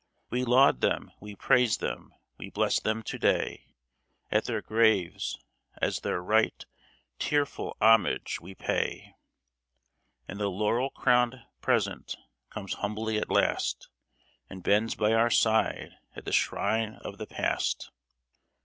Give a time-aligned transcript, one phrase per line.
[0.31, 3.75] We laud them, we praise them, we bless them to day;
[4.31, 5.37] At their graves,
[5.79, 6.65] as their right,
[7.19, 9.13] tearful homage we pay!
[10.27, 12.17] And the laurel crowned Present
[12.49, 13.89] comes humbly at last.
[14.49, 17.91] And bends by our side at the shrine of the Past.